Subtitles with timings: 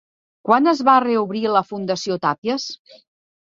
[0.47, 2.67] Quan es va reobrir la Fundació Tàpies?